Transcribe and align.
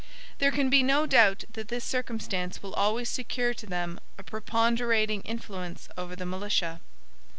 There 0.39 0.49
can 0.49 0.71
be 0.71 0.81
no 0.81 1.05
doubt 1.05 1.43
that 1.53 1.67
this 1.67 1.83
circumstance 1.83 2.63
will 2.63 2.73
always 2.73 3.07
secure 3.07 3.53
to 3.53 3.67
them 3.67 3.99
a 4.17 4.23
preponderating 4.23 5.21
influence 5.21 5.87
over 5.95 6.15
the 6.15 6.25
militia. 6.25 6.81